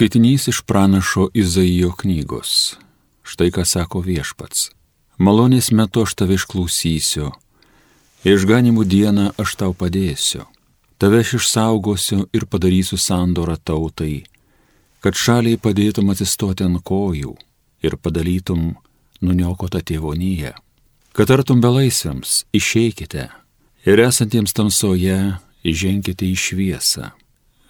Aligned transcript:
Skaitinys 0.00 0.48
iš 0.48 0.60
pranašo 0.60 1.28
Izaijo 1.34 1.92
knygos. 1.92 2.76
Štai 3.22 3.50
ką 3.52 3.66
sako 3.68 4.00
viešpats. 4.00 4.70
Malonės 5.20 5.68
metu 5.76 6.06
aš 6.06 6.14
tave 6.16 6.38
išklausysiu. 6.40 7.26
Išganimų 8.24 8.86
dieną 8.88 9.26
aš 9.36 9.52
tau 9.60 9.76
padėsiu. 9.76 10.46
Tave 10.96 11.20
aš 11.20 11.34
išsaugosiu 11.42 12.22
ir 12.32 12.48
padarysiu 12.48 12.96
sandorą 12.96 13.58
tautai, 13.60 14.24
kad 15.04 15.20
šaliai 15.20 15.60
padėtum 15.60 16.08
atsistoti 16.16 16.64
ant 16.64 16.80
kojų 16.80 17.36
ir 17.84 18.00
padalytum 18.00 18.78
nuniokotą 19.20 19.84
tėvonyje. 19.84 20.56
Kad 21.12 21.36
artum 21.36 21.60
belaisviams, 21.60 22.46
išeikite 22.56 23.28
ir 23.84 24.06
esantiems 24.08 24.56
tamsoje, 24.56 25.36
įženkite 25.60 26.24
į 26.24 26.36
šviesą. 26.48 27.12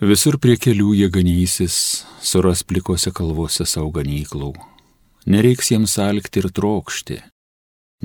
Visur 0.00 0.38
prie 0.40 0.54
kelių 0.56 0.94
jie 0.96 1.06
ganysis, 1.12 2.06
suras 2.24 2.62
plikose 2.64 3.10
kalvose 3.12 3.66
savo 3.68 3.90
ganyklų. 3.92 4.54
Nereiks 5.28 5.68
jiems 5.74 5.98
alkti 6.00 6.40
ir 6.40 6.48
trokšti, 6.56 7.18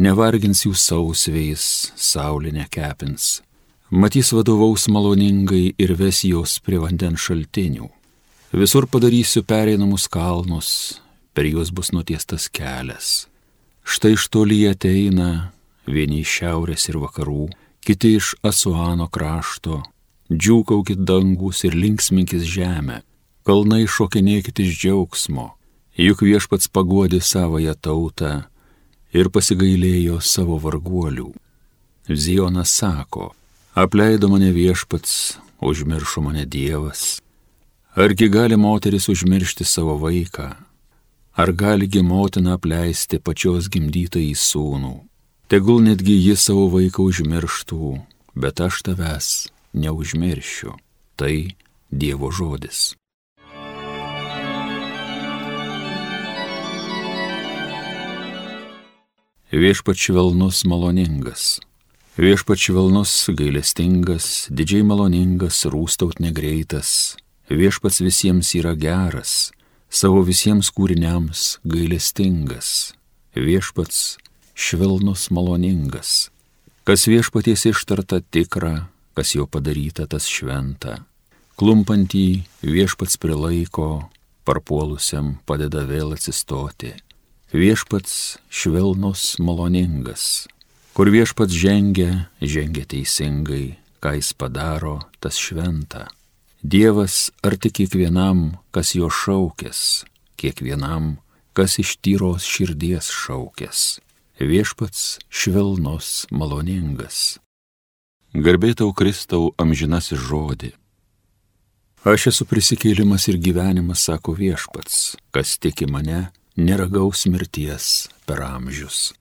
nevargins 0.03 0.65
jų 0.65 0.73
sausvėjais, 0.75 1.93
saulė 1.95 2.51
nekepins. 2.51 3.39
Matys 3.95 4.33
vadovaus 4.35 4.89
maloningai 4.91 5.71
ir 5.79 5.95
ves 5.95 6.25
jos 6.27 6.57
prie 6.59 6.81
vandens 6.83 7.29
šaltinių. 7.29 7.87
Visur 8.51 8.89
padarysiu 8.91 9.45
pereinamus 9.47 10.09
kalnus, 10.11 10.99
per 11.31 11.47
juos 11.47 11.71
bus 11.71 11.95
nutiestas 11.95 12.49
kelias. 12.51 13.29
Štai 13.87 14.17
iš 14.19 14.27
toli 14.27 14.65
ateina 14.67 15.53
vieni 15.87 16.25
iš 16.27 16.41
šiaurės 16.41 16.91
ir 16.91 16.99
vakarų, 16.99 17.53
kiti 17.79 18.17
iš 18.19 18.35
Asuano 18.43 19.07
krašto. 19.07 19.85
Džiūkaukit 20.33 21.03
dangus 21.05 21.61
ir 21.67 21.75
linksminkis 21.77 22.47
žemę, 22.49 23.03
kalnai 23.45 23.83
šokinėkit 23.85 24.57
iš 24.63 24.71
džiaugsmo, 24.81 25.51
juk 26.01 26.23
viešpats 26.25 26.71
paguodė 26.73 27.19
savoją 27.21 27.75
tautą 27.77 28.31
ir 29.13 29.29
pasigailėjo 29.29 30.17
savo 30.25 30.57
varguolių. 30.63 31.29
Zionas 32.09 32.73
sako, 32.73 33.35
apleido 33.77 34.31
mane 34.33 34.49
viešpats, 34.49 35.37
užmiršo 35.61 36.25
mane 36.25 36.49
Dievas. 36.49 37.21
Argi 37.93 38.25
gali 38.29 38.57
moteris 38.57 39.05
užmiršti 39.13 39.63
savo 39.63 39.93
vaiką, 40.01 40.51
ar 41.37 41.51
galigi 41.53 42.01
motina 42.01 42.57
apleisti 42.57 43.21
pačios 43.21 43.69
gimdytą 43.69 44.17
į 44.25 44.33
sūnų. 44.33 44.95
Tegul 45.53 45.85
netgi 45.85 46.17
jis 46.17 46.49
savo 46.49 46.65
vaiką 46.73 47.05
užmirštų, 47.13 47.99
bet 48.33 48.65
aš 48.65 48.81
tavęs 48.89 49.35
neužmiršiu. 49.75 50.73
Tai 51.15 51.35
Dievo 51.91 52.31
žodis. 52.31 52.95
Viešpat 59.55 59.95
švelnus 59.95 60.65
maloningas. 60.65 61.61
Viešpat 62.17 62.59
švelnus 62.59 63.29
gailestingas, 63.31 64.47
didžiai 64.51 64.83
maloningas, 64.83 65.61
rūstaut 65.71 66.19
negreitas. 66.19 67.15
Viešpats 67.47 68.01
visiems 68.01 68.51
yra 68.57 68.73
geras, 68.75 69.53
savo 69.87 70.25
visiems 70.27 70.73
kūriniams 70.75 71.59
gailestingas. 71.63 72.95
Viešpats 73.37 74.17
švelnus 74.55 75.29
maloningas. 75.29 76.31
Kas 76.83 77.05
viešpaties 77.07 77.67
ištarta 77.69 78.19
tikra, 78.27 78.89
kas 79.15 79.35
jo 79.35 79.47
padaryta 79.47 80.05
tas 80.11 80.27
šventa. 80.29 80.99
Klumpantį 81.55 82.27
viešpats 82.67 83.17
prilaiko, 83.17 84.11
parpuolusiam 84.45 85.37
padeda 85.47 85.87
vėl 85.87 86.13
atsistoti 86.17 86.93
Viešpats 87.55 88.39
švelnus 88.51 89.37
maloningas, 89.39 90.47
kur 90.91 91.07
viešpats 91.13 91.53
žengia, 91.55 92.25
žengia 92.41 92.83
teisingai, 92.89 93.77
ką 94.03 94.15
jis 94.17 94.33
padaro, 94.35 94.97
tas 95.23 95.37
šventa. 95.39 96.09
Dievas 96.59 97.29
arti 97.45 97.69
kiekvienam, 97.69 98.57
kas 98.75 98.91
jo 98.97 99.07
šaukės, 99.07 100.03
kiekvienam, 100.35 101.21
kas 101.55 101.77
iš 101.79 101.95
tyros 102.03 102.43
širdies 102.43 103.07
šaukės. 103.13 104.01
Viešpats 104.41 105.21
švelnus 105.29 106.25
maloningas. 106.35 107.37
Garbėtau 108.35 108.89
Kristau 108.91 109.53
amžinasis 109.55 110.19
žodį. 110.19 110.73
Aš 112.03 112.25
esu 112.33 112.43
prisikėlimas 112.43 113.29
ir 113.31 113.37
gyvenimas, 113.39 114.01
sako 114.03 114.33
viešpats, 114.35 115.15
kas 115.31 115.53
tiki 115.55 115.87
mane, 115.87 116.33
neragaus 116.59 117.23
mirties 117.31 118.09
per 118.27 118.43
amžius. 118.43 119.13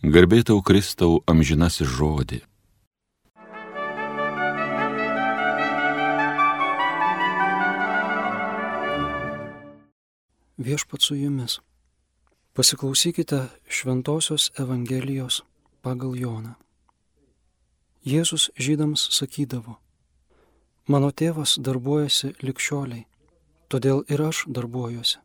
Garbėtau 0.00 0.64
Kristau 0.64 1.20
amžinasis 1.28 1.92
žodį. 1.92 2.40
Viešpat 10.56 11.04
su 11.04 11.20
jumis. 11.20 11.60
Pasiklausykite 12.56 13.44
Šventojios 13.68 14.54
Evangelijos 14.56 15.42
pagal 15.84 16.16
Joną. 16.16 16.63
Jėzus 18.04 18.50
žydams 18.60 19.00
sakydavo, 19.16 19.78
mano 20.92 21.08
tėvas 21.08 21.54
darbuojasi 21.56 22.34
likščioliai, 22.44 23.06
todėl 23.72 24.02
ir 24.12 24.20
aš 24.26 24.42
darbuojuosi. 24.44 25.22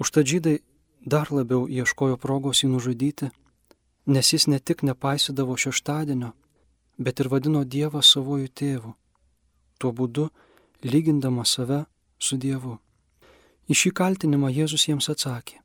Užtat 0.00 0.24
žydai 0.24 0.54
dar 1.04 1.28
labiau 1.28 1.68
ieškojo 1.68 2.16
progos 2.16 2.62
jį 2.64 2.70
nužudyti, 2.72 3.28
nes 4.06 4.32
jis 4.32 4.48
ne 4.48 4.62
tik 4.64 4.80
nepaisydavo 4.80 5.58
šeštadienio, 5.60 6.32
bet 6.96 7.20
ir 7.20 7.28
vadino 7.28 7.66
Dievą 7.68 8.00
savojų 8.00 8.48
tėvu, 8.48 8.96
tuo 9.76 9.92
būdu 9.92 10.30
lygindama 10.88 11.44
save 11.44 11.84
su 12.16 12.40
Dievu. 12.40 12.78
Į 13.68 13.76
šį 13.76 13.96
kaltinimą 14.00 14.48
Jėzus 14.56 14.88
jiems 14.88 15.12
atsakė. 15.12 15.60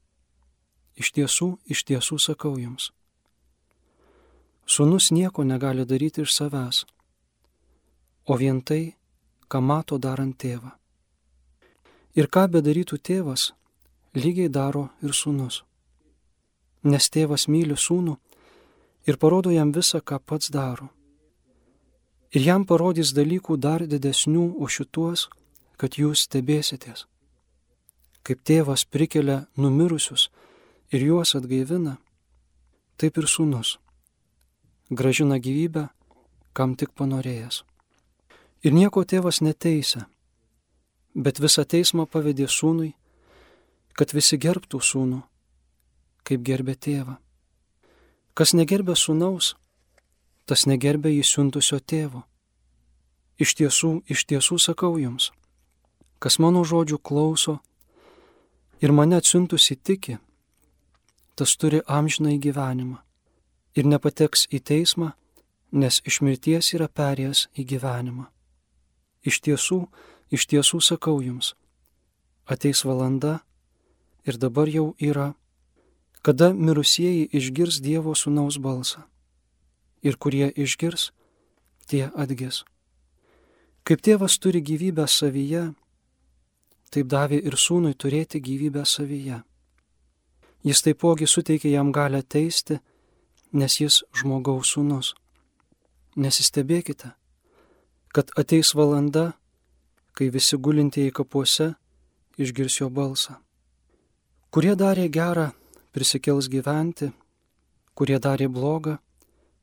Iš 1.00 1.16
tiesų, 1.16 1.53
iš 1.63 1.88
tiesų 1.88 2.19
sakau 2.19 2.57
jums. 2.59 2.91
Sūnus 4.69 5.07
nieko 5.09 5.41
negali 5.41 5.81
daryti 5.90 6.22
iš 6.22 6.34
savęs, 6.35 6.84
o 8.30 8.35
vien 8.38 8.59
tai, 8.62 8.94
ką 9.50 9.62
mato 9.66 9.97
darant 9.97 10.35
tėvą. 10.38 10.69
Ir 12.13 12.30
ką 12.30 12.44
bedarytų 12.53 13.00
tėvas, 13.09 13.47
lygiai 14.13 14.52
daro 14.59 14.91
ir 15.02 15.16
sūnus. 15.18 15.63
Nes 16.85 17.09
tėvas 17.09 17.47
myli 17.50 17.74
sūnų 17.74 18.16
ir 19.09 19.18
parodo 19.18 19.50
jam 19.50 19.74
visą, 19.74 20.03
ką 20.06 20.22
pats 20.22 20.53
daro. 20.53 20.91
Ir 22.30 22.46
jam 22.46 22.69
parodys 22.69 23.16
dalykų 23.18 23.57
dar 23.57 23.88
didesnių 23.90 24.46
už 24.53 24.81
šituos, 24.81 25.28
kad 25.81 25.97
jūs 25.97 26.28
stebėsitės. 26.30 27.07
Kaip 28.22 28.46
tėvas 28.46 28.86
prikelia 28.86 29.47
numirusius 29.57 30.30
ir 30.94 31.09
juos 31.09 31.34
atgaivina, 31.34 31.97
taip 33.01 33.18
ir 33.18 33.25
sūnus 33.25 33.80
gražina 34.89 35.38
gyvybę, 35.38 35.88
kam 36.53 36.75
tik 36.75 36.91
panorėjęs. 36.97 37.61
Ir 38.66 38.73
nieko 38.73 39.05
tėvas 39.05 39.39
neteisia, 39.45 40.07
bet 41.13 41.39
visą 41.39 41.63
teismą 41.63 42.07
pavedė 42.09 42.50
sūnui, 42.50 42.91
kad 43.94 44.11
visi 44.17 44.39
gerbtų 44.41 44.81
sūnų, 44.81 45.22
kaip 46.25 46.44
gerbė 46.44 46.75
tėvą. 46.75 47.17
Kas 48.33 48.53
negerbė 48.57 48.95
sūnaus, 48.97 49.53
tas 50.50 50.66
negerbė 50.66 51.13
jį 51.13 51.23
siuntusio 51.27 51.79
tėvo. 51.79 52.23
Iš 53.39 53.56
tiesų, 53.61 53.91
iš 54.09 54.25
tiesų 54.27 54.57
sakau 54.59 54.97
jums, 55.00 55.29
kas 56.19 56.39
mano 56.44 56.66
žodžių 56.67 56.97
klauso 57.00 57.59
ir 58.81 58.92
mane 58.92 59.19
atsiuntusi 59.21 59.77
tiki, 59.77 60.18
tas 61.35 61.56
turi 61.56 61.80
amžiną 61.88 62.33
į 62.35 62.42
gyvenimą 62.50 63.00
ir 63.75 63.86
nepateks 63.86 64.48
į 64.54 64.62
teismą, 64.66 65.13
nes 65.71 66.01
iš 66.06 66.21
mirties 66.25 66.74
yra 66.74 66.88
perėjęs 66.88 67.48
į 67.54 67.66
gyvenimą. 67.74 68.25
Iš 69.25 69.42
tiesų, 69.45 69.80
iš 70.31 70.48
tiesų 70.50 70.80
sakau 70.81 71.19
jums, 71.21 71.54
ateis 72.48 72.86
valanda, 72.86 73.39
ir 74.25 74.38
dabar 74.38 74.69
jau 74.69 74.95
yra, 75.00 75.33
kada 76.21 76.51
mirusieji 76.54 77.30
išgirs 77.33 77.80
Dievo 77.81 78.16
sūnaus 78.16 78.60
balsą. 78.60 79.06
Ir 80.01 80.16
kurie 80.16 80.48
išgirs, 80.56 81.12
tie 81.88 82.07
atgis. 82.16 82.63
Kaip 83.83 84.01
tėvas 84.06 84.38
turi 84.39 84.62
gyvybę 84.63 85.07
savyje, 85.10 85.74
taip 86.94 87.07
davė 87.12 87.39
ir 87.44 87.57
sūnui 87.57 87.95
turėti 87.98 88.39
gyvybę 88.39 88.86
savyje. 88.86 89.42
Jis 90.63 90.83
taipogi 90.83 91.27
suteikė 91.27 91.71
jam 91.71 91.92
galę 91.95 92.21
teisti, 92.24 92.80
nes 93.54 93.80
jis 93.81 94.04
žmogaus 94.16 94.74
sūnus. 94.75 95.13
Nesistebėkite, 96.19 97.13
kad 98.13 98.31
ateis 98.38 98.74
valanda, 98.75 99.34
kai 100.13 100.30
visi 100.34 100.57
gulintieji 100.57 101.13
kapuose 101.16 101.74
išgirs 102.38 102.80
jo 102.81 102.90
balsą. 102.90 103.38
Kurie 104.50 104.74
darė 104.75 105.07
gerą, 105.13 105.51
prisikels 105.94 106.50
gyventi, 106.50 107.12
kurie 107.94 108.18
darė 108.19 108.50
blogą, 108.50 108.98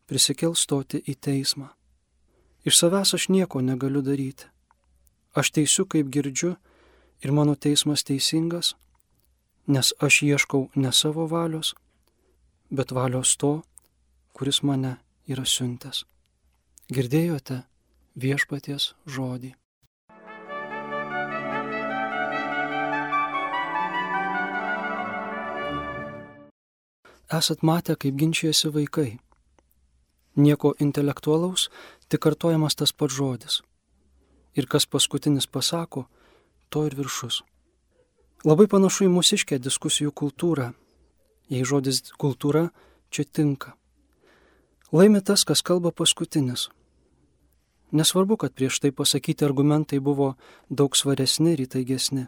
prisikels 0.07 0.63
stoti 0.63 1.01
į 1.03 1.17
teismą. 1.19 1.73
Iš 2.67 2.79
savęs 2.79 3.15
aš 3.19 3.29
nieko 3.31 3.63
negaliu 3.63 4.03
daryti. 4.03 4.47
Aš 5.35 5.53
teisiu, 5.53 5.85
kaip 5.87 6.09
girdžiu, 6.11 6.55
ir 7.23 7.33
mano 7.33 7.55
teismas 7.55 8.05
teisingas, 8.07 8.75
nes 9.67 9.93
aš 10.01 10.23
ieškau 10.23 10.69
ne 10.75 10.93
savo 10.93 11.27
valios, 11.27 11.75
bet 12.71 12.93
valios 12.93 13.37
to, 13.37 13.63
kuris 14.37 14.59
mane 14.69 14.91
yra 15.33 15.47
siuntęs. 15.49 16.03
Girdėjote 16.93 17.63
viešpaties 18.21 18.91
žodį. 19.09 19.55
Esat 27.39 27.65
matę, 27.65 27.97
kaip 27.97 28.19
ginčiasi 28.21 28.69
vaikai. 28.77 29.17
Nieko 30.37 30.75
intelektualaus, 30.85 31.71
tik 32.13 32.21
kartojamas 32.29 32.77
tas 32.77 32.93
pats 32.93 33.17
žodis. 33.17 33.63
Ir 34.53 34.69
kas 34.69 34.85
paskutinis 34.85 35.49
pasako, 35.49 36.05
to 36.69 36.85
ir 36.85 36.95
viršus. 37.01 37.41
Labai 38.45 38.69
panašu 38.69 39.09
į 39.09 39.15
mūsiškę 39.17 39.57
diskusijų 39.65 40.13
kultūrą, 40.13 40.71
jei 41.49 41.65
žodis 41.65 42.05
kultūra 42.21 42.69
čia 43.09 43.25
tinka. 43.25 43.73
Laimi 44.93 45.21
tas, 45.21 45.45
kas 45.45 45.63
kalba 45.63 45.91
paskutinis. 45.91 46.69
Nesvarbu, 47.91 48.37
kad 48.37 48.55
prieš 48.55 48.79
tai 48.81 48.93
pasakyti 48.93 49.45
argumentai 49.45 49.99
buvo 50.01 50.35
daug 50.71 50.97
svaresni 50.97 51.55
ir 51.55 51.65
įtaigesni. 51.67 52.27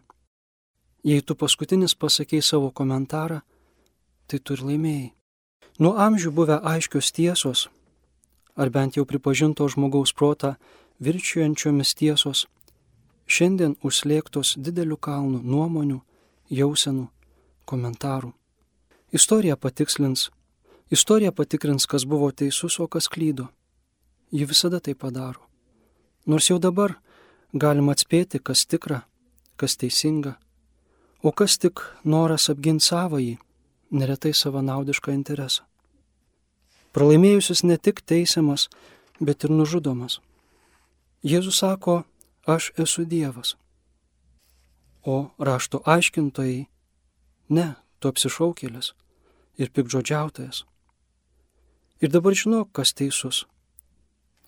Jei 1.07 1.23
tu 1.23 1.35
paskutinis 1.39 1.95
pasakėjai 1.95 2.43
savo 2.43 2.71
komentarą, 2.75 3.41
tai 4.27 4.39
tu 4.39 4.59
ir 4.59 4.65
laimėjai. 4.67 5.13
Nuo 5.79 5.95
amžių 5.95 6.33
buvę 6.35 6.59
aiškios 6.67 7.13
tiesos, 7.15 7.69
ar 8.59 8.71
bent 8.75 8.99
jau 8.99 9.05
pripažinto 9.07 9.69
žmogaus 9.71 10.11
protą 10.13 10.57
virčiuojančiomis 10.99 11.95
tiesos, 11.95 12.47
šiandien 13.31 13.77
užslėgtos 13.87 14.57
dideliu 14.59 14.99
kalnu 14.99 15.39
nuomonių, 15.39 16.01
jausenų, 16.51 17.07
komentarų. 17.71 18.33
Istorija 19.15 19.57
patikslins, 19.57 20.31
istorija 20.91 21.33
patikrins, 21.33 21.87
kas 21.87 22.05
buvo 22.05 22.31
teisus, 22.33 22.81
o 22.81 22.87
kas 22.87 23.09
klydo. 23.09 23.49
Ji 24.31 24.45
visada 24.45 24.81
tai 24.81 24.95
padaro. 24.95 25.41
Nors 26.27 26.51
jau 26.51 26.59
dabar 26.59 26.99
galima 27.53 27.93
atspėti, 27.97 28.41
kas 28.41 28.67
tikra, 28.67 29.03
kas 29.57 29.77
teisinga, 29.81 30.37
o 31.23 31.33
kas 31.33 31.59
tik 31.59 31.81
noras 32.05 32.49
apginti 32.53 32.85
savąjį, 32.85 33.39
neretai 33.91 34.35
savanaudišką 34.37 35.15
interesą. 35.17 35.65
Pralaimėjusis 36.93 37.65
ne 37.65 37.77
tik 37.77 38.01
teisiamas, 38.01 38.69
bet 39.21 39.45
ir 39.45 39.53
nužudomas. 39.53 40.21
Jėzus 41.25 41.61
sako, 41.61 42.03
aš 42.47 42.73
esu 42.79 43.05
Dievas. 43.05 43.57
O 45.05 45.31
rašto 45.39 45.81
aiškintojai, 45.85 46.67
ne, 47.49 47.67
tu 47.99 48.09
apsišaukėlis 48.13 48.93
ir 49.59 49.73
pikdžodžiautojas. 49.75 50.65
Ir 52.01 52.13
dabar 52.15 52.35
žinok, 52.35 52.71
kas 52.73 52.93
teisus. 52.95 53.47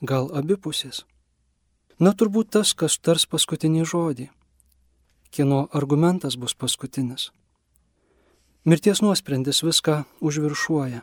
Gal 0.01 0.31
abipusės. 0.37 1.05
Na 2.01 2.13
turbūt 2.15 2.53
tas, 2.55 2.73
kas 2.73 2.97
tars 2.99 3.27
paskutinį 3.27 3.85
žodį. 3.91 4.29
Kieno 5.35 5.67
argumentas 5.77 6.39
bus 6.41 6.55
paskutinis. 6.55 7.31
Mirties 8.65 9.03
nuosprendis 9.03 9.63
viską 9.67 10.05
užviršuoja. 10.21 11.03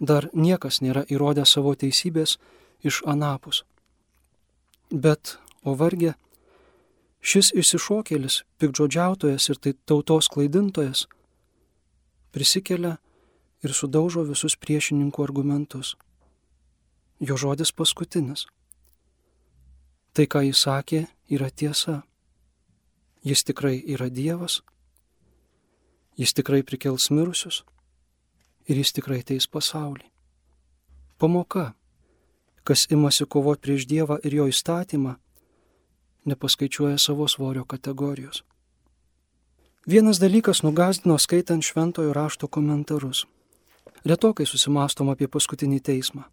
Dar 0.00 0.28
niekas 0.34 0.80
nėra 0.84 1.04
įrodęs 1.08 1.56
savo 1.56 1.74
teisybės 1.74 2.36
iš 2.84 3.00
anapus. 3.06 3.64
Bet 4.90 5.38
o 5.64 5.74
vargė, 5.78 6.14
šis 7.24 7.52
išsišokėlis, 7.56 8.42
pikdžodžiautojas 8.60 9.48
ir 9.50 9.60
tai 9.62 9.72
tautos 9.88 10.28
klaidintojas 10.28 11.06
prisikelia 12.34 12.98
ir 13.64 13.72
sudaužo 13.72 14.24
visus 14.28 14.56
priešininkų 14.60 15.24
argumentus. 15.24 15.94
Jo 17.20 17.38
žodis 17.40 17.72
paskutinis. 17.72 18.46
Tai, 20.14 20.26
ką 20.30 20.44
jis 20.46 20.60
sakė, 20.66 21.00
yra 21.32 21.50
tiesa. 21.50 22.02
Jis 23.24 23.44
tikrai 23.48 23.78
yra 23.88 24.10
Dievas, 24.12 24.60
jis 26.20 26.34
tikrai 26.36 26.60
prikels 26.62 27.08
mirusius 27.10 27.62
ir 28.68 28.76
jis 28.76 28.92
tikrai 28.92 29.22
teis 29.24 29.46
pasaulį. 29.48 30.04
Pamoka, 31.18 31.72
kas 32.68 32.86
imasi 32.92 33.24
kovoti 33.24 33.64
prieš 33.64 33.86
Dievą 33.88 34.18
ir 34.22 34.36
jo 34.40 34.48
įstatymą, 34.52 35.16
nepaskaičiuoja 36.28 36.98
savo 36.98 37.28
svorio 37.28 37.64
kategorijos. 37.64 38.44
Vienas 39.86 40.20
dalykas 40.20 40.62
nugazdino 40.64 41.18
skaitant 41.18 41.64
šventojo 41.64 42.12
rašto 42.12 42.48
komentarus. 42.48 43.26
Retokai 44.04 44.44
susimastom 44.44 45.08
apie 45.12 45.28
paskutinį 45.32 45.80
teismą. 45.80 46.26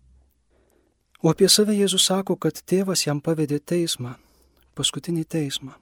O 1.23 1.29
apie 1.31 1.47
save 1.50 1.75
Jėzus 1.77 2.07
sako, 2.09 2.35
kad 2.35 2.57
tėvas 2.68 3.06
jam 3.06 3.21
pavedė 3.21 3.59
teismą, 3.59 4.15
paskutinį 4.75 5.23
teismą. 5.23 5.77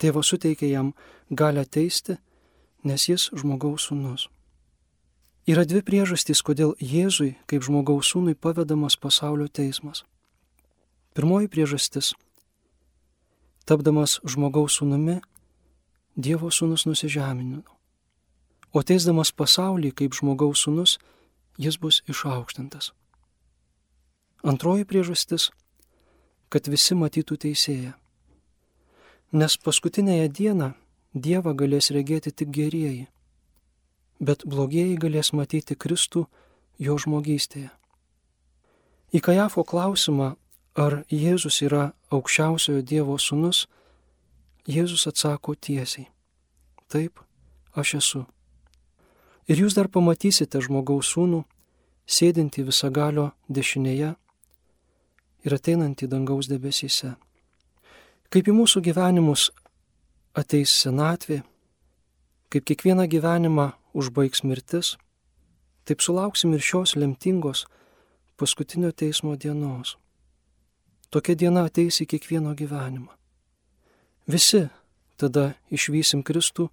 Tėvas 0.00 0.30
suteikė 0.32 0.70
jam 0.70 0.94
galę 1.30 1.66
teisti, 1.66 2.16
nes 2.84 3.08
jis 3.08 3.28
žmogaus 3.34 3.90
sūnus. 3.90 4.28
Yra 5.44 5.66
dvi 5.68 5.82
priežastys, 5.84 6.40
kodėl 6.40 6.72
Jėzui 6.80 7.34
kaip 7.50 7.66
žmogaus 7.66 8.14
sūnui 8.14 8.32
pavedamas 8.32 8.96
pasaulio 8.96 9.50
teismas. 9.52 10.06
Pirmoji 11.12 11.50
priežastis 11.52 12.14
Tapdamas 13.64 14.18
žmogaus 14.28 14.80
sūnumi, 14.80 15.20
Dievo 16.16 16.50
sūnus 16.52 16.84
nusižemino. 16.86 17.73
O 18.74 18.82
teisdamas 18.82 19.30
pasaulį 19.30 19.92
kaip 19.94 20.16
žmogaus 20.18 20.64
sūnus, 20.66 20.98
jis 21.62 21.78
bus 21.78 22.02
išaukštintas. 22.10 22.90
Antroji 24.42 24.84
priežastis- 24.84 25.50
kad 26.52 26.66
visi 26.66 26.94
matytų 26.94 27.38
teisėją. 27.44 27.94
Nes 29.32 29.56
paskutinėje 29.56 30.28
dieną 30.28 30.74
Dievą 31.14 31.54
galės 31.54 31.92
regėti 31.94 32.32
tik 32.34 32.48
gerieji, 32.50 33.06
bet 34.20 34.42
blogieji 34.44 34.98
galės 34.98 35.32
matyti 35.32 35.76
Kristų 35.76 36.26
jo 36.78 36.96
žmogystėje. 36.98 37.70
Į 39.14 39.20
Kajafo 39.22 39.62
klausimą, 39.62 40.36
ar 40.74 41.04
Jėzus 41.06 41.62
yra 41.62 41.92
aukščiausiojo 42.10 42.82
Dievo 42.82 43.14
sūnus, 43.14 43.68
Jėzus 44.66 45.06
atsako 45.06 45.54
tiesiai. 45.54 46.08
Taip, 46.88 47.20
aš 47.76 47.94
esu. 47.94 48.33
Ir 49.48 49.60
jūs 49.60 49.76
dar 49.76 49.90
pamatysite 49.92 50.60
žmogaus 50.64 51.10
sūnų, 51.12 51.42
sėdintį 52.08 52.64
visagalio 52.70 53.30
dešinėje 53.48 54.14
ir 55.44 55.56
ateinantį 55.56 56.08
dangaus 56.08 56.48
debesyse. 56.48 57.14
Kaip 58.32 58.48
į 58.48 58.54
mūsų 58.56 58.80
gyvenimus 58.88 59.50
ateis 60.34 60.72
senatvė, 60.80 61.42
kaip 62.48 62.64
kiekvieną 62.70 63.04
gyvenimą 63.10 63.72
užbaigs 63.94 64.42
mirtis, 64.48 64.94
taip 65.84 66.00
sulauksim 66.00 66.54
ir 66.56 66.64
šios 66.64 66.96
lemtingos 66.96 67.66
paskutinio 68.40 68.92
teismo 68.92 69.36
dienos. 69.36 69.96
Tokia 71.12 71.36
diena 71.38 71.66
ateis 71.68 72.00
į 72.02 72.08
kiekvieno 72.10 72.56
gyvenimą. 72.58 73.12
Visi 74.26 74.64
tada 75.20 75.52
išvysim 75.70 76.24
Kristų 76.26 76.70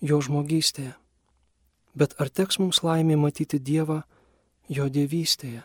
jo 0.00 0.18
žmogystėje. 0.24 0.96
Bet 1.98 2.14
ar 2.22 2.28
teks 2.30 2.60
mums 2.62 2.78
laimė 2.86 3.16
matyti 3.18 3.58
Dievą 3.58 4.02
jo 4.70 4.84
dievystėje? 4.96 5.64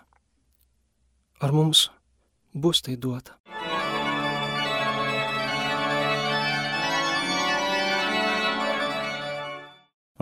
Ar 1.43 1.51
mums 1.53 1.89
bus 2.53 2.81
tai 2.81 2.95
duota? 3.03 3.37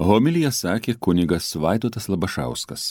Homilija 0.02 0.50
sakė 0.52 0.98
kunigas 1.06 1.48
Vaidotas 1.64 2.10
Labašauskas. 2.12 2.90